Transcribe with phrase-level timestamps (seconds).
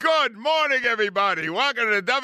[0.00, 1.50] Good morning, everybody.
[1.50, 2.20] Welcome to the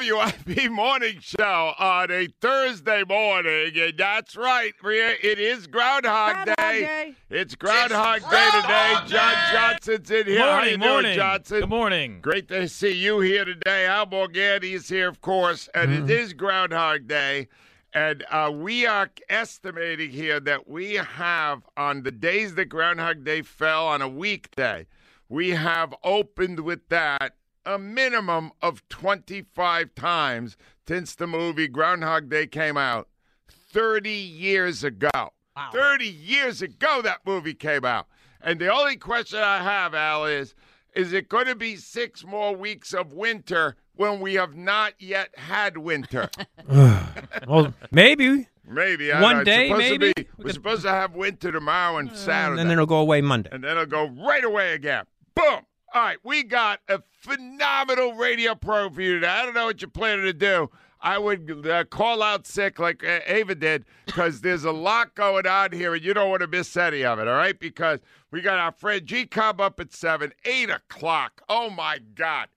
[0.47, 3.71] WIP Morning Show on a Thursday morning.
[3.77, 5.13] And that's right, Maria.
[5.21, 6.81] It is Groundhog, Groundhog Day.
[6.81, 7.13] Day.
[7.29, 8.95] It's Groundhog Day today.
[9.05, 10.39] John Johnson's in here.
[10.39, 11.15] How you Morning, doing, morning.
[11.17, 11.59] Johnson?
[11.59, 12.19] Good morning.
[12.19, 13.85] Great to see you here today.
[13.85, 16.05] Al Morganti is here, of course, and Mm-hmm.
[16.05, 17.47] it is Groundhog Day.
[17.93, 23.43] And uh, we are estimating here that we have, on the days that Groundhog Day
[23.43, 24.87] fell on a weekday,
[25.29, 27.35] we have opened with that
[27.67, 33.09] a minimum of 25 times since the movie Groundhog Day came out
[33.49, 35.09] 30 years ago.
[35.13, 35.69] Wow.
[35.73, 38.07] 30 years ago, that movie came out.
[38.41, 40.55] And the only question I have, Al, is
[40.95, 45.29] is it going to be six more weeks of winter when we have not yet
[45.37, 46.29] had winter?
[47.47, 48.47] Well, maybe.
[48.67, 49.11] Maybe.
[49.11, 49.43] I One know.
[49.43, 50.11] Day, maybe?
[50.13, 52.61] be- we're supposed to have winter tomorrow and uh, Saturday.
[52.61, 53.49] And then it'll go away Monday.
[53.53, 55.05] and then it'll go right away again.
[55.35, 55.61] Boom.
[55.93, 59.27] All right, we got a phenomenal radio pro for you today.
[59.27, 60.69] I don't know what you're planning to do.
[60.99, 65.47] I would uh, call out sick like uh, Ava did because there's a lot going
[65.47, 67.57] on here and you don't want to miss any of it, all right?
[67.57, 67.99] Because
[68.31, 71.41] we got our friend G Cobb up at 7, 8 o'clock.
[71.47, 72.49] Oh, my God.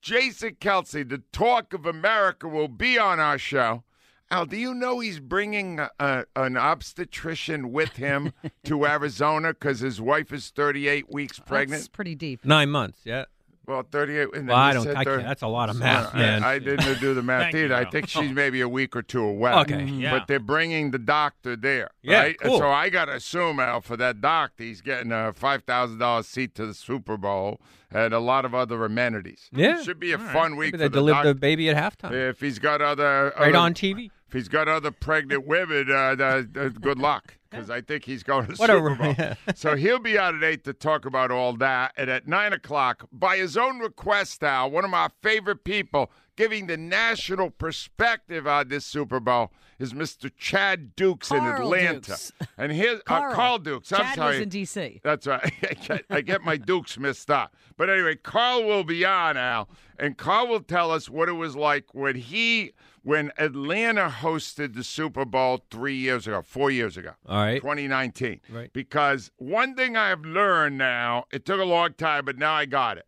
[0.00, 3.82] Jason Kelce, the talk of America, will be on our show.
[4.30, 8.34] Al, do you know he's bringing a, a, an obstetrician with him
[8.64, 11.80] to Arizona because his wife is 38 weeks pregnant?
[11.80, 12.44] That's pretty deep.
[12.44, 13.24] Nine months, yeah.
[13.68, 14.22] Well, 38.
[14.22, 14.84] and Well, then I you don't.
[14.84, 16.42] said I 30 can't, that's a lot of So, math, I- man.
[16.42, 17.74] I, didn't do the math Thank you, either.
[17.76, 19.52] I think she's maybe a week or two away.
[19.52, 20.18] Okay, yeah.
[20.18, 21.90] But they're bringing the doctor there.
[22.02, 22.40] Yeah, right?
[22.40, 22.58] Cool.
[22.58, 26.64] so I got to assume, Al, for that doctor, he's getting a $5,000 seat to
[26.66, 29.48] the Super Bowl and a lot of other amenities.
[29.52, 29.82] Yeah.
[29.82, 32.12] Should be a fun week Maybe for they the deliver the baby at halftime.
[32.12, 33.32] If he's got other.
[33.38, 34.10] Right other- on TV.
[34.26, 38.22] If he's got other pregnant women, uh, uh, uh, good luck, because I think he's
[38.22, 39.14] going to Super Bowl.
[39.18, 39.34] yeah.
[39.54, 43.06] So he'll be out at eight to talk about all that, and at nine o'clock,
[43.12, 48.68] by his own request, Al, one of my favorite people, giving the national perspective on
[48.68, 50.30] this Super Bowl is Mr.
[50.36, 52.32] Chad Dukes in Atlanta, Dukes.
[52.56, 53.34] and his uh, Carl.
[53.34, 53.92] Carl Dukes.
[53.92, 54.34] I'm Chad sorry.
[54.36, 55.00] was in D.C.
[55.04, 55.52] That's right.
[55.62, 57.54] I get, I get my Dukes mixed up.
[57.76, 61.54] But anyway, Carl will be on, Al, and Carl will tell us what it was
[61.54, 62.72] like when he,
[63.08, 67.58] when Atlanta hosted the Super Bowl three years ago, four years ago, All right.
[67.58, 68.42] 2019.
[68.50, 68.70] Right.
[68.70, 72.98] Because one thing I've learned now, it took a long time, but now I got
[72.98, 73.06] it.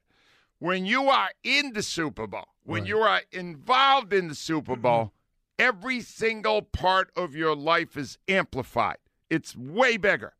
[0.58, 4.80] When you are in the Super Bowl, when you are involved in the Super mm-hmm.
[4.80, 5.12] Bowl,
[5.58, 8.96] every single part of your life is amplified.
[9.28, 10.32] It's way bigger.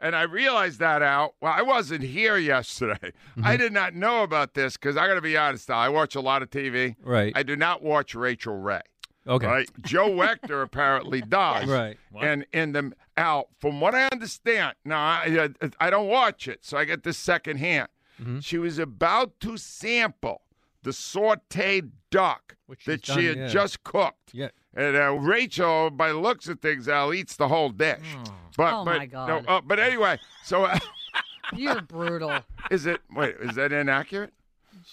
[0.00, 1.34] And I realized that out.
[1.40, 3.12] Well, I wasn't here yesterday.
[3.36, 3.56] I mm-hmm.
[3.56, 5.68] did not know about this because I got to be honest.
[5.72, 6.94] I watch a lot of TV.
[7.02, 7.32] Right.
[7.34, 8.82] I do not watch Rachael Ray.
[9.28, 9.46] Okay.
[9.46, 9.68] Right.
[9.82, 11.68] Joe Wechter apparently does.
[11.68, 11.96] Right.
[12.20, 16.78] And in the Al, from what I understand, now I, I don't watch it, so
[16.78, 17.88] I get this secondhand.
[18.20, 18.40] Mm-hmm.
[18.40, 20.42] She was about to sample
[20.82, 23.46] the sautéed duck Which that she's she had yeah.
[23.48, 24.32] just cooked.
[24.32, 24.48] Yeah.
[24.74, 27.98] And uh, Rachel, by the looks of things, Al eats the whole dish.
[28.56, 29.28] But, Oh, but, my God.
[29.28, 30.78] No, uh, but anyway, so uh,
[31.56, 32.40] You're brutal.
[32.70, 33.00] is it?
[33.14, 34.32] Wait, is that inaccurate?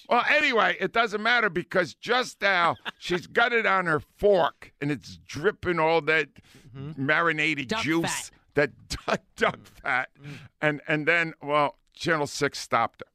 [0.09, 4.92] Well, anyway, it doesn't matter because just now she's got it on her fork and
[4.92, 6.30] it's dripping all that
[6.75, 7.06] mm-hmm.
[7.06, 8.31] marinated Duck juice, fat.
[8.56, 8.71] that
[9.07, 9.81] duck, duck mm.
[9.81, 10.38] fat, mm.
[10.62, 13.14] and and then well, Channel Six stopped her.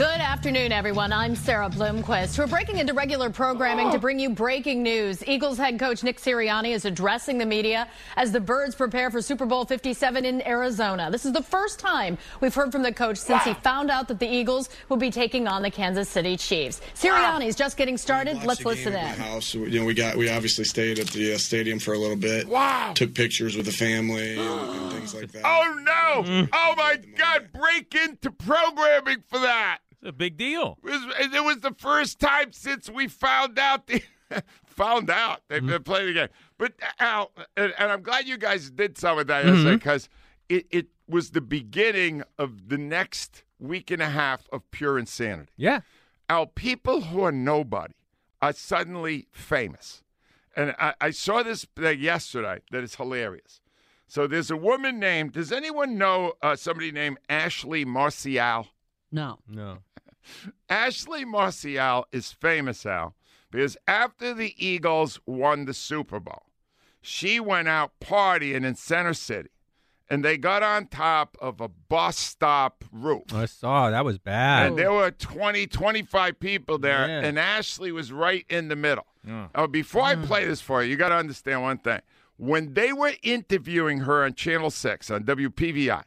[0.00, 1.12] Good afternoon, everyone.
[1.12, 2.38] I'm Sarah Bloomquist.
[2.38, 5.22] We're breaking into regular programming to bring you breaking news.
[5.28, 7.86] Eagles head coach Nick Sirianni is addressing the media
[8.16, 11.10] as the Birds prepare for Super Bowl 57 in Arizona.
[11.10, 14.18] This is the first time we've heard from the coach since he found out that
[14.18, 16.80] the Eagles will be taking on the Kansas City Chiefs.
[16.94, 18.42] Sirianni's just getting started.
[18.42, 19.20] Let's listen game in.
[19.20, 19.52] House.
[19.52, 22.48] You know, we got we obviously stayed at the uh, stadium for a little bit.
[22.48, 22.94] Wow.
[22.94, 25.42] Took pictures with the family and, and things like that.
[25.44, 26.46] Oh no!
[26.54, 27.50] Oh my God!
[27.52, 29.80] Break into programming for that.
[30.00, 30.78] It's a big deal.
[30.82, 34.02] It was, it was the first time since we found out the
[34.64, 36.28] found out they've been playing the game.
[36.56, 40.08] But Al, and, and I'm glad you guys did some of that yesterday because
[40.48, 45.52] it, it was the beginning of the next week and a half of pure insanity.
[45.56, 45.80] Yeah.
[46.28, 47.94] Al, people who are nobody
[48.40, 50.02] are suddenly famous.
[50.56, 53.60] And I, I saw this yesterday that is hilarious.
[54.06, 58.66] So there's a woman named, does anyone know uh, somebody named Ashley Marcial?
[59.12, 59.38] No.
[59.48, 59.78] No.
[60.68, 63.14] Ashley Marcial is famous, Al,
[63.50, 66.46] because after the Eagles won the Super Bowl,
[67.00, 69.50] she went out partying in Center City.
[70.12, 73.32] And they got on top of a bus stop roof.
[73.32, 74.66] I saw that was bad.
[74.66, 77.20] And there were 20, 25 people there, Yeah.
[77.20, 79.06] and Ashley was right in the middle.
[79.24, 79.48] Yeah.
[79.54, 80.24] Oh, before I hmm.
[80.24, 82.00] play this for you, you got to understand one thing.
[82.36, 86.02] When they were interviewing her on Channel 6 on WPVI,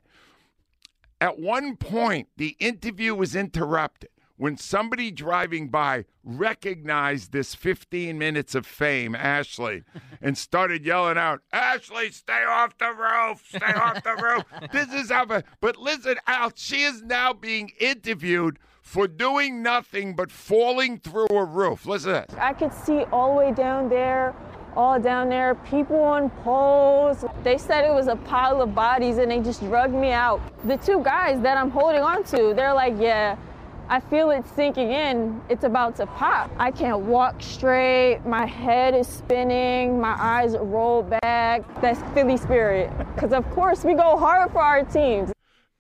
[1.21, 8.56] at one point, the interview was interrupted when somebody driving by recognized this 15 minutes
[8.56, 9.83] of fame, Ashley,
[10.21, 14.44] and started yelling out, Ashley, stay off the roof, stay off the roof.
[14.71, 15.25] This is how,
[15.62, 21.45] but listen, Al, she is now being interviewed for doing nothing but falling through a
[21.45, 21.86] roof.
[21.86, 22.25] Listen.
[22.38, 24.36] I could see all the way down there,
[24.75, 27.25] all down there, people on poles.
[27.44, 30.42] They said it was a pile of bodies and they just drugged me out.
[30.66, 33.38] The two guys that I'm holding on to, they're like, yeah,
[33.90, 35.42] I feel it sinking in.
[35.50, 36.50] It's about to pop.
[36.58, 38.22] I can't walk straight.
[38.25, 40.00] My head is spinning.
[40.00, 41.62] My eyes roll back.
[41.81, 42.92] That's Philly spirit.
[43.14, 45.31] Because, of course, we go hard for our teams.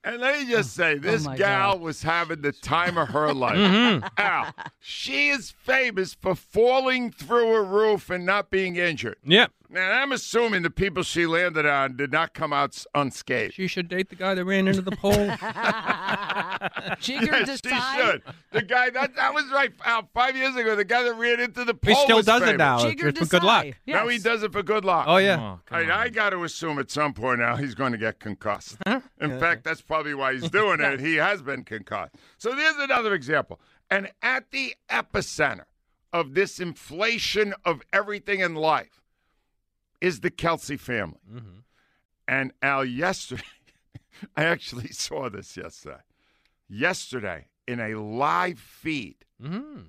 [0.05, 1.81] And let me just oh, say, oh this my gal God.
[1.81, 3.55] was having the time of her life.
[3.55, 4.05] Mm-hmm.
[4.17, 9.17] Al, she is famous for falling through a roof and not being injured.
[9.23, 9.51] Yep.
[9.73, 13.55] Now, I'm assuming the people she landed on did not come out unscathed.
[13.55, 15.13] She should date the guy that ran into the pole.
[16.99, 18.21] Jigger Yes, she should.
[18.51, 19.71] The guy that that was right.
[19.83, 22.43] Al, five years ago, the guy that ran into the pole he still was does
[22.43, 22.79] it now.
[22.79, 23.63] Jigger It's for good luck.
[23.65, 23.77] decide.
[23.87, 25.05] Now he does it for good luck.
[25.07, 25.39] Oh yeah.
[25.39, 28.19] Oh, I, mean, I got to assume at some point now he's going to get
[28.19, 28.77] concussed.
[28.85, 30.99] In fact, that's probably why he's doing it.
[30.99, 32.13] He has been concussed.
[32.37, 33.59] So there's another example.
[33.89, 35.65] And at the epicenter
[36.11, 39.02] of this inflation of everything in life
[40.03, 41.17] is the Kelce family.
[42.27, 43.41] And Al, yesterday,
[44.37, 46.01] I actually saw this yesterday.
[46.69, 49.87] Yesterday, in a live feed, Mhm.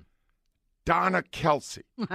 [0.85, 1.83] Donna Kelce,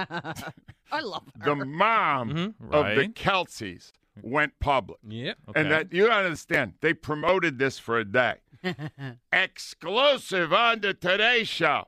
[0.92, 1.54] I love her.
[1.54, 3.14] the mom Mhm, of the right.
[3.14, 3.92] Kelces,
[4.22, 4.98] went public.
[5.08, 5.38] Yep.
[5.48, 5.60] Okay.
[5.60, 8.36] And that you understand, they promoted this for a day.
[9.32, 11.84] Exclusive on the Today Show.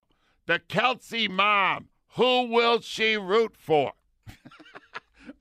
[0.47, 1.89] The Kelce mom.
[2.17, 3.93] Who will she root for?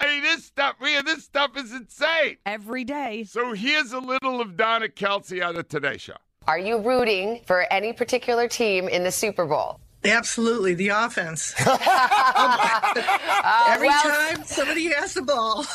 [0.02, 2.38] I mean, this stuff, Rhea, this stuff is insane.
[2.46, 3.24] Every day.
[3.24, 6.16] So here's a little of Donna Kelce on the Today Show.
[6.48, 9.80] Are you rooting for any particular team in the Super Bowl?
[10.04, 11.54] Absolutely, the offense.
[11.60, 11.78] Every
[13.90, 15.66] well- time somebody has the ball.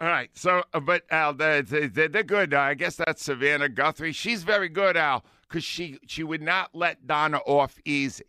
[0.00, 0.30] All right.
[0.34, 2.54] So, uh, but Al, they, they, they're good.
[2.54, 4.12] Uh, I guess that's Savannah Guthrie.
[4.12, 8.24] She's very good, Al, because she she would not let Donna off easy.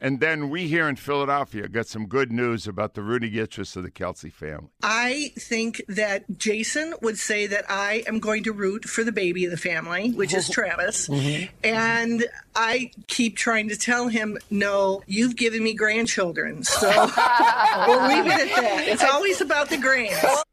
[0.00, 3.82] And then we here in Philadelphia got some good news about the Rudy Gitchis of
[3.82, 4.68] the Kelce family.
[4.82, 9.44] I think that Jason would say that I am going to root for the baby
[9.44, 11.08] of the family, which is Travis.
[11.08, 11.46] Mm-hmm.
[11.64, 16.64] And I keep trying to tell him, no, you've given me grandchildren.
[16.64, 18.84] So we'll leave it at that.
[18.86, 20.44] It's always about the grands.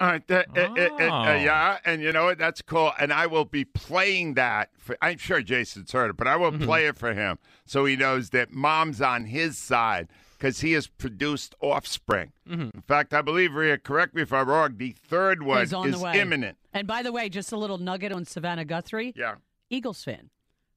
[0.00, 1.34] All right, uh, uh, uh, uh, Oh.
[1.34, 2.38] yeah, and you know what?
[2.38, 2.92] That's cool.
[2.98, 4.70] And I will be playing that.
[4.76, 7.94] For, I'm sure Jason's heard it, but I will play it for him so he
[7.96, 12.32] knows that mom's on his side because he has produced offspring.
[12.50, 15.90] In fact, I believe, Rhea, correct me if I'm wrong, the third one Is on
[15.90, 16.58] the imminent.
[16.72, 19.14] And by the way, just a little nugget on Savannah Guthrie.
[19.16, 19.36] Yeah.
[19.70, 20.28] Eagles fan.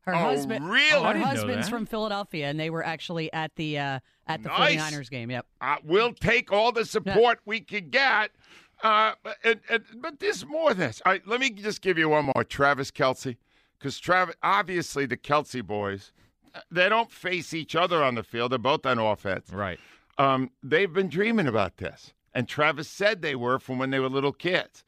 [0.02, 0.70] Her Oh, husband.
[0.70, 0.94] really?
[0.94, 4.48] Oh, I Her husband's from Philadelphia, and they were actually at the uh, at the
[4.48, 4.80] Nice.
[4.80, 5.30] 49ers game.
[5.32, 5.46] Yep.
[5.60, 8.32] Uh, we'll take all the support we can get.
[8.84, 11.02] Uh, and, and, but there's more than this.
[11.06, 12.44] All right, let me just give you one more.
[12.44, 13.38] Travis Kelce.
[13.78, 16.12] Because Travis, obviously, the Kelce boys,
[16.54, 18.52] uh, they don't face each other on the field.
[18.52, 19.52] They're both on offense.
[19.52, 19.80] Right.
[20.18, 22.14] Um, they've been dreaming about this.
[22.34, 24.84] And Travis said they were from when they were little kids.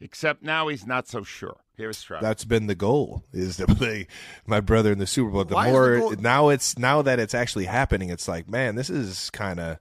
[0.00, 1.56] Except now he's not so sure.
[1.76, 2.22] Here's Travis.
[2.22, 4.06] That's been the goal is to play
[4.46, 5.44] my brother in the Super Bowl.
[5.44, 8.48] The Why is the more goal- now it's now that it's actually happening, it's like,
[8.48, 9.78] man, this is kind of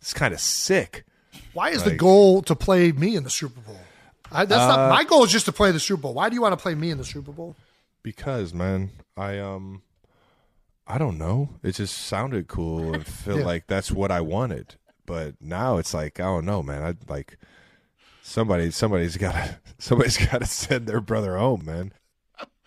[0.00, 1.04] it's kind of sick.
[1.52, 3.78] Why is the goal to play me in the Super Bowl?
[4.32, 5.24] I, that's Uh, not my goal.
[5.24, 6.14] Is just to play the Super Bowl.
[6.14, 7.54] Why do you want to play me in the Super Bowl?
[8.02, 9.82] Because man, I um,
[10.86, 11.50] I don't know.
[11.62, 13.44] It just sounded cool and feel Yeah.
[13.46, 14.74] like that's what I wanted.
[15.06, 16.82] But now it's like I don't know, man.
[16.82, 17.38] I like
[18.22, 18.70] somebody.
[18.70, 19.58] Somebody's got to.
[19.78, 21.92] Somebody's got to send their brother home, man.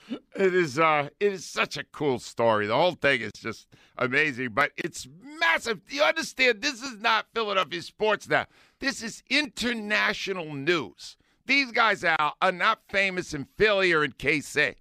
[0.09, 2.67] It is uh it is such a cool story.
[2.67, 5.07] The whole thing is just amazing, but it's
[5.39, 5.85] massive.
[5.87, 6.61] Do you understand?
[6.61, 8.45] This is not Philadelphia sports now.
[8.79, 11.17] This is international news.
[11.45, 14.75] These guys are, are not famous in Philly or in KC.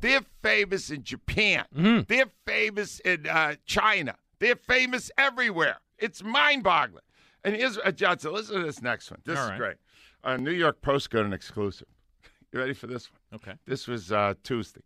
[0.00, 1.64] They're famous in Japan.
[2.08, 4.16] They're famous in uh, China.
[4.38, 5.76] They're famous everywhere.
[5.98, 7.02] It's mind-boggling.
[7.44, 8.32] And here's uh, Johnson.
[8.32, 9.20] Listen to this next one.
[9.24, 9.58] This All is right.
[9.58, 9.76] great.
[10.24, 11.88] Uh, New York Post got an exclusive.
[12.52, 13.18] You ready for this one?
[13.34, 13.54] Okay.
[13.66, 14.82] This was uh, Tuesday.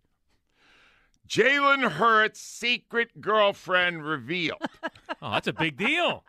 [1.29, 4.63] Jalen Hurts' secret girlfriend revealed.
[5.23, 6.25] Oh, that's a big deal.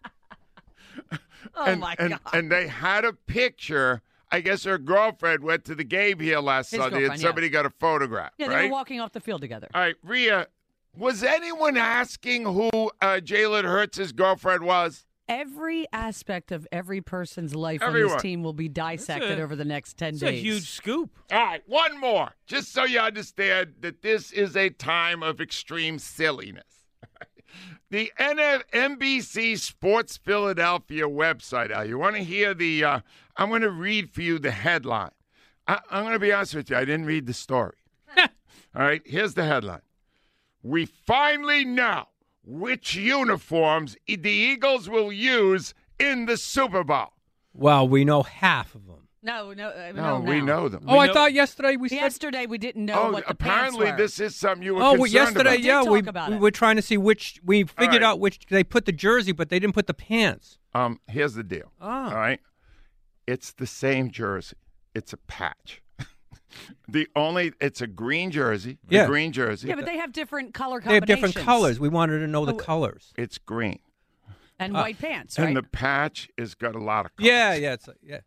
[1.56, 2.20] Oh and, my and, god.
[2.34, 4.02] And they had a picture.
[4.32, 7.54] I guess her girlfriend went to the game here last His Sunday, and somebody yes.
[7.54, 8.32] got a photograph.
[8.38, 8.66] yeah, they right?
[8.66, 9.68] were walking off the field together.
[9.74, 10.48] All right, Rhea.
[10.96, 12.70] Was anyone asking who
[13.02, 15.06] uh, Jalen Hurts' girlfriend was?
[15.30, 19.66] Every aspect of every person's life on this team will be dissected a- over the
[19.66, 20.30] next 10 It's days.
[20.30, 21.12] a huge scoop.
[21.32, 26.00] All right, one more, just so you understand that this is a time of extreme
[26.00, 26.64] silliness.
[27.90, 31.72] the NF- NBC Sports Philadelphia website.
[31.72, 32.84] Al, you want to hear the?
[32.84, 33.00] Uh,
[33.36, 35.12] I'm going to read for you the headline.
[35.68, 36.78] I, I'm going to be honest with you.
[36.78, 37.76] I didn't read the story.
[38.18, 38.26] All
[38.76, 39.82] right, here's the headline.
[40.64, 42.06] We finally know
[42.48, 47.12] which uniforms the Eagles will use in the Super Bowl.
[47.54, 49.08] Well, we know half of them.
[49.22, 50.46] No, no, uh, No, no, we now.
[50.46, 50.86] know them.
[50.88, 51.96] Oh, I know- thought yesterday we said.
[51.96, 54.04] Yesterday we didn't know Oh, what the apparently pants were.
[54.06, 55.64] this is something you were Oh, well, concerned yesterday, about.
[55.64, 56.42] yeah, did we talk about we it.
[56.42, 58.04] were trying to see which we figured right.
[58.04, 60.60] out which they put the jersey, but they didn't put the pants.
[60.74, 61.74] Um, here's the deal.
[61.82, 62.10] Ah.
[62.12, 62.40] All right,
[63.26, 64.56] it's the same jersey.
[64.96, 65.82] It's a patch.
[66.88, 68.78] The only it's a green jersey.
[68.90, 69.06] a Yeah.
[69.08, 69.68] green jersey.
[69.68, 71.34] Yeah, but they have different color They have combinations.
[71.34, 71.80] different colors.
[71.80, 73.14] We wanted to know the Oh, colors.
[73.18, 73.80] it's green,
[74.60, 75.48] and Uh, white pants, right?
[75.48, 77.16] and the patch has got a lot of.
[77.16, 77.28] Colors.
[77.32, 78.20] Yeah, yeah, it's yeah.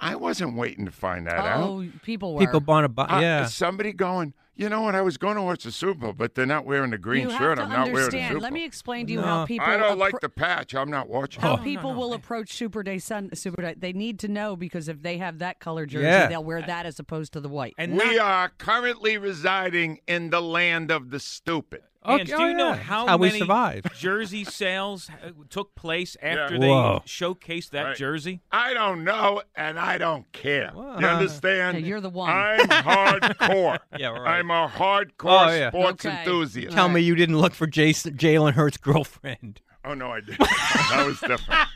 [0.00, 1.60] I wasn't waiting to find that out.
[1.68, 2.40] oh, people were.
[2.40, 3.04] People want to buy.
[3.06, 4.32] Uh, yeah, is somebody going.
[4.58, 4.96] You know what?
[4.96, 7.30] I was going to watch the Super Bowl, but they're not wearing the green you
[7.30, 7.58] shirt.
[7.58, 8.32] have to I'm not wearing the understand.
[8.32, 9.24] Super Let me explain to you No.
[9.24, 9.64] how people.
[9.68, 10.74] I don't like the patch.
[10.74, 11.40] I'm not watching.
[11.40, 11.60] How it.
[11.60, 13.74] Oh, people will approach Super Day Sun Super Day.
[13.78, 16.26] They need to know because if they have that color jersey, Yeah.
[16.26, 17.74] they'll wear that as opposed to the white.
[17.78, 21.82] and we not- are currently residing in the land of the stupid.
[22.06, 22.74] Okay, And oh, do you know yeah.
[22.76, 23.84] how, How we many survive.
[23.98, 26.60] jersey sales uh, took place after Yeah.
[26.60, 27.02] they Whoa.
[27.06, 27.96] showcased that Right.
[27.96, 28.40] jersey?
[28.52, 30.70] I don't know, and I don't care.
[30.74, 31.80] Well, you understand?
[31.80, 32.30] Yeah, you're the one.
[32.30, 33.78] I'm hardcore.
[33.98, 34.38] Yeah, right.
[34.38, 35.70] I'm a hardcore Oh, yeah.
[35.70, 36.18] sports Okay.
[36.20, 36.74] enthusiast.
[36.74, 39.60] Tell me you didn't look for Jason Jalen Hurts' girlfriend.
[39.84, 40.40] Oh no, I didn't.
[40.40, 41.68] that was different.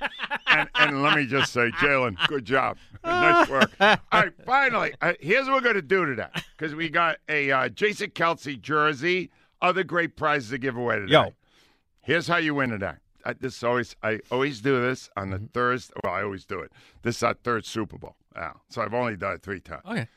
[0.49, 3.71] And, and let me just say, Jalen, good job, nice work.
[3.81, 6.27] All right, finally, uh, here's what we're going to do today
[6.57, 9.31] because we got a uh, Jason Kelce jersey,
[9.63, 11.13] other great prizes to give away today.
[11.13, 11.33] Yo.
[12.03, 12.95] here's how you win today.
[13.25, 15.47] I, this always I always do this on the mm-hmm.
[15.47, 15.95] Thursday.
[16.03, 16.73] Well, I always do it.
[17.03, 19.83] This is our third Super Bowl now, so I've only done it three times.
[19.85, 20.09] Oh, okay.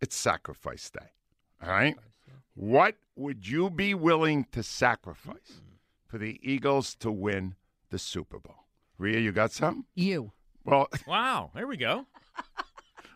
[0.00, 1.06] It's sacrifice day.
[1.62, 1.96] All right.
[2.54, 5.76] What would you be willing to sacrifice mm-hmm.
[6.06, 7.54] for the Eagles to win
[7.90, 8.66] the Super Bowl?
[8.98, 9.84] Rhea, you got something?
[9.94, 10.32] you.
[10.64, 12.06] Well, Wow, there we go.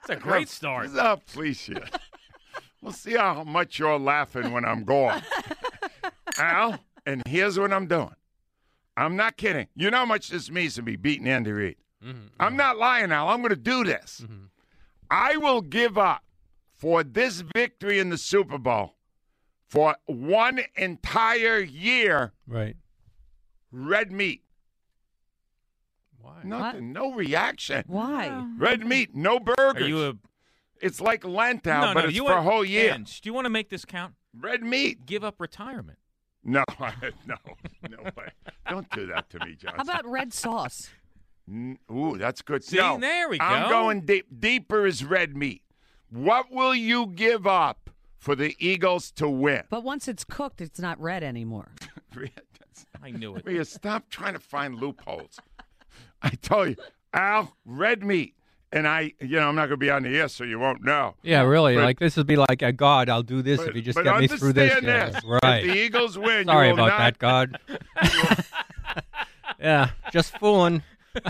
[0.00, 0.90] It's a great start.
[0.94, 1.86] Oh, please, yeah.
[2.84, 5.22] We'll see how much you're laughing when I'm gone.
[6.38, 8.14] Al, and here's what I'm doing.
[8.96, 9.66] I'm not kidding.
[9.74, 11.76] You know how much this means to me beating Andy Reid.
[12.04, 12.26] Mm-hmm.
[12.38, 13.28] I'm not lying, Al.
[13.28, 14.20] I'm going to do this.
[14.22, 14.44] Mm-hmm.
[15.10, 16.22] I will give up
[16.76, 18.94] for this victory in the Super Bowl
[19.66, 22.76] for one entire year Right.
[23.72, 24.42] red meat.
[26.20, 26.40] Why?
[26.44, 26.92] Nothing.
[26.92, 27.84] No reaction.
[27.86, 28.46] Why?
[28.58, 29.82] Red meat, no burgers.
[29.82, 30.14] Are you a
[30.84, 32.92] it's like Lent, Al, no, but no, it's you for a whole year.
[32.92, 34.14] Ange, do you want to make this count?
[34.38, 35.06] Red meat.
[35.06, 35.98] Give up retirement.
[36.44, 36.64] No,
[37.26, 37.36] no,
[37.88, 38.28] no way.
[38.68, 39.74] Don't do that to me, John.
[39.76, 40.90] How about red sauce?
[41.50, 42.64] Ooh, that's good.
[42.64, 43.44] See, no, there we go.
[43.44, 44.26] I'm going deep.
[44.38, 45.62] Deeper is red meat.
[46.10, 49.64] What will you give up for the Eagles to win?
[49.70, 51.72] But once it's cooked, it's not red anymore.
[52.14, 53.44] That's- I knew it.
[53.44, 55.38] Rhea, stop trying to find loopholes.
[56.22, 56.76] I tell you,
[57.12, 58.34] Al, red meat.
[58.74, 60.82] And I, you know, I'm not going to be on the air, so you won't
[60.84, 61.14] know.
[61.22, 61.76] Yeah, really.
[61.76, 63.08] But- like this would be like a God.
[63.08, 64.74] I'll do this But, if you just get me through this.
[64.74, 65.64] understand Yeah, right.
[65.64, 67.58] If the Eagles win, Sorry you will about not, that, God.
[69.60, 70.82] yeah, just fooling.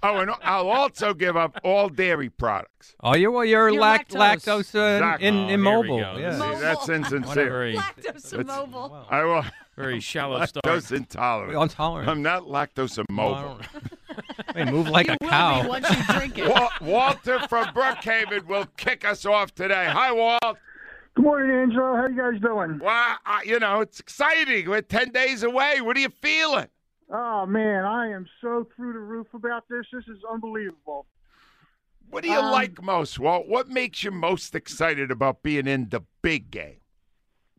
[0.00, 2.94] Oh, and I'll also give up all dairy products.
[3.02, 4.70] Oh, you're well, you're, You're lact- lactose.
[4.72, 5.26] lactose, uh, Exactly.
[5.26, 5.98] in, Oh, we immobile.
[5.98, 6.16] go.
[6.18, 6.30] Yeah.
[6.30, 7.34] This See, that's insincere.
[7.50, 9.06] very, Lactose immobile.
[9.10, 9.44] I will.
[9.76, 10.64] very shallow start.
[10.64, 11.60] Lactose intolerant.
[11.60, 12.08] Intolerant.
[12.10, 13.58] I'm not lactose immobile.
[14.54, 15.62] They move like You a will cow.
[15.62, 16.48] be once you drink it.
[16.50, 19.86] Wa- Walter from Brookhaven will kick us off today.
[19.90, 20.58] Hi, Walt.
[21.14, 21.96] Good morning, Angelo.
[21.96, 22.78] How you guys doing?
[22.82, 24.68] Well, uh, you know, it's exciting.
[24.68, 25.80] We're 10 days away.
[25.80, 26.68] What are you feeling?
[27.10, 29.86] Oh man, I am so through the roof about this.
[29.92, 31.06] This is unbelievable.
[32.10, 33.48] What do you Um, like most, Walt?
[33.48, 36.80] What makes you most excited about being in the big game?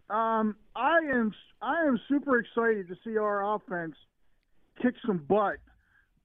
[0.10, 3.96] Um, I am I am super excited to see our offense
[4.82, 5.58] kick some butt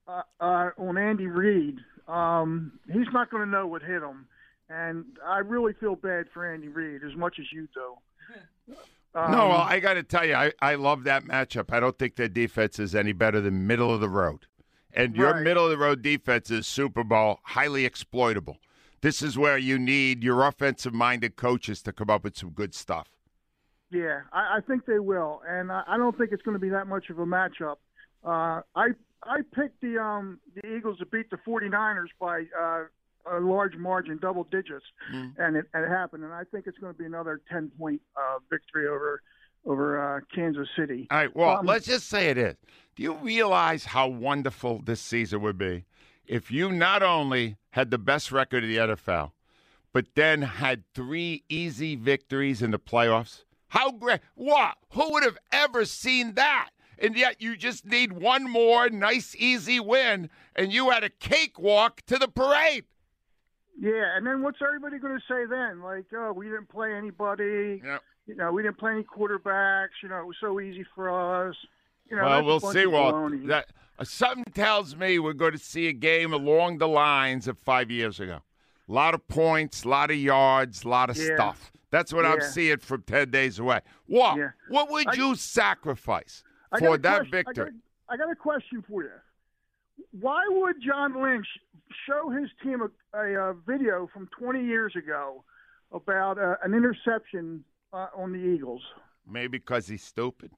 [0.08, 1.78] uh, uh, on Andy Reid.
[2.08, 4.26] Um, he's not going to know what hit him,
[4.68, 8.75] and I really feel bad for Andy Reid as much as you do.
[9.16, 11.73] Um, no, well, I got to tell you, I, I love that matchup.
[11.73, 14.46] I don't think their defense is any better than middle of the road.
[14.92, 15.42] And your Right.
[15.44, 18.58] middle of the road defense is Super Bowl, highly exploitable.
[19.02, 22.75] This is where you need your offensive minded coaches to come up with some good
[22.75, 23.06] stuff.
[23.92, 26.70] Yeah, I, I think they will, and I, I don't think it's going to be
[26.70, 27.76] that much of a matchup.
[28.25, 28.88] Uh, I
[29.26, 32.85] I picked the um the Eagles to beat the 49ers by uh,
[33.31, 34.85] a large margin, double digits,
[35.38, 36.25] and it, it happened.
[36.25, 39.23] And I think it's going to be another 10 point uh, victory over
[39.66, 41.07] over uh, Kansas City.
[41.11, 42.57] All right, well, Um, let's just say it is.
[42.97, 45.85] Do you realize how wonderful this season would be
[46.26, 49.33] if you not only had the best record of the NFL,
[49.95, 53.45] but then had three easy victories in the playoffs?
[53.69, 54.21] How great!
[54.35, 54.76] What?
[54.90, 56.71] Who would have ever seen that?
[56.98, 62.02] And yet you just need one more nice, easy win, and you had a cakewalk
[62.06, 62.84] to the parade.
[63.78, 65.82] Yeah, and then what's everybody going to say then?
[65.82, 67.82] Like, oh, we didn't play anybody.
[67.84, 68.02] Yep.
[68.26, 70.00] You know, we didn't play any quarterbacks.
[70.02, 71.56] You know, it was so easy for us.
[72.08, 72.86] You know, well, we'll see.
[72.86, 73.66] Well, that
[73.98, 77.90] uh, something tells me we're going to see a game along the lines of five
[77.90, 78.40] years ago.
[78.88, 81.34] A lot of points, a lot of yards, a lot of Yeah.
[81.34, 81.72] stuff.
[81.90, 83.80] That's what I'm seeing from ten days away.
[84.06, 84.36] What?
[84.36, 84.50] Yeah.
[84.68, 86.42] What would I- you sacrifice
[86.78, 87.71] for that question- victory?
[88.09, 89.11] I got, I got a question for you.
[90.21, 91.47] Why would John Lynch
[92.07, 95.45] show his team a, a, uh video from 20 years ago
[95.93, 98.83] about uh, an interception uh, on the Eagles?
[99.28, 100.50] Maybe because he's stupid.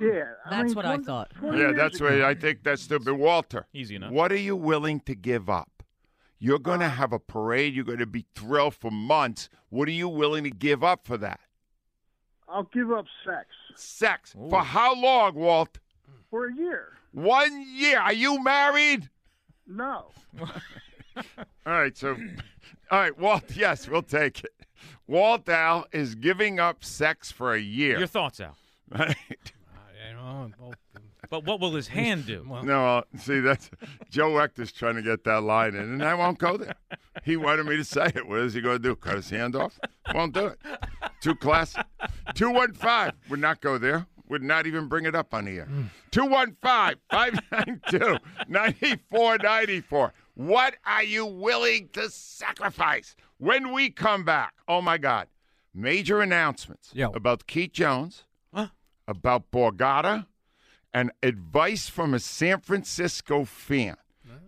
[0.00, 1.32] Yeah, That's mean, what I thought.
[1.42, 2.06] Yeah, that's ago.
[2.10, 2.62] what I think.
[2.64, 3.12] That's stupid.
[3.14, 4.10] Walter, Easy enough.
[4.12, 5.82] what are you willing to give up?
[6.38, 7.72] You're going Uh, to have a parade.
[7.74, 9.48] You're going to be thrilled for months.
[9.70, 11.40] What are you willing to give up for that?
[12.48, 14.34] I'll give up sex Sex.
[14.50, 15.78] For how long, Walt?
[16.30, 16.92] for a year.
[17.12, 17.98] One year.
[18.00, 19.08] Are you married?
[19.66, 20.06] No.
[21.16, 21.24] All
[21.64, 22.16] right, so,
[22.90, 24.52] all right, Walt, yes, we'll take it.
[25.06, 27.98] Walt Al is giving up sex for a year.
[27.98, 28.56] Your thoughts, Al.
[28.90, 29.16] Right?
[29.16, 30.74] Uh, you know, well,
[31.30, 32.46] But what will his hand do?
[32.62, 33.70] No, uh, see, that's
[34.10, 36.74] Joe Ector's trying to get that line in, and I won't go there.
[37.24, 38.26] He wanted me to say it.
[38.28, 38.94] What is he going to do?
[38.96, 39.78] Cut his hand off?
[40.14, 40.58] Won't do it.
[41.20, 41.80] Too classy.
[42.34, 44.06] 215 would not go there.
[44.28, 45.68] Would not even bring it up on the air.
[46.10, 50.12] 215 592 9494.
[50.34, 53.14] What are you willing to sacrifice?
[53.38, 55.28] When we come back, oh my God,
[55.74, 57.08] major announcements Yeah.
[57.14, 58.68] about Keith Jones, huh?
[59.06, 60.26] about Borgata,
[60.96, 63.96] and advice from a San Francisco fan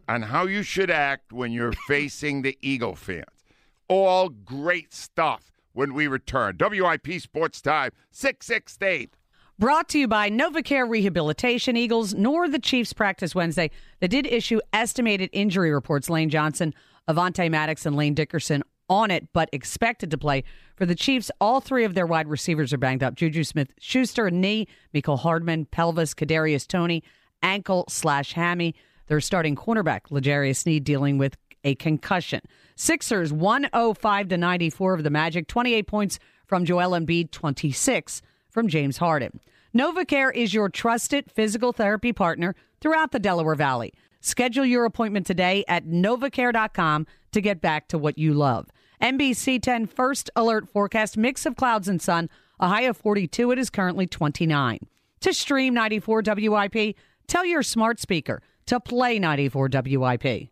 [0.08, 3.44] on how you should act when you're facing the Eagle fans.
[3.86, 6.56] All great stuff when we return.
[6.58, 9.10] WIP Sports Time, 668.
[9.58, 13.70] Brought to you by Novacare Rehabilitation Eagles, nor the Chiefs practice Wednesday.
[14.00, 16.08] They did issue estimated injury reports.
[16.08, 16.72] Lane Johnson,
[17.10, 20.44] Avonte Maddox, and Landon Dickerson on it, but expected to play.
[20.76, 23.14] For the Chiefs, all three of their wide receivers are banged up.
[23.14, 27.02] Juju Smith Schuster, knee, Mecole Hardman, pelvis, Kadarius Toney,
[27.42, 28.74] ankle slash hammy.
[29.06, 32.40] Their starting cornerback, L'Jarius Sneed, dealing with a concussion.
[32.76, 38.98] Sixers 105 to 94 of the Magic, 28 points from Joel Embiid, 26 from James
[38.98, 39.40] Harden.
[39.76, 43.92] Novacare is your trusted physical therapy partner throughout the Delaware Valley.
[44.20, 48.68] Schedule your appointment today at novacare.com to get back to what you love.
[49.02, 53.52] NBC 10 first alert forecast mix of clouds and sun, a high of 42.
[53.52, 54.80] It is currently 29.
[55.20, 60.50] To stream 94 WIP, tell your smart speaker to play 94 WIP.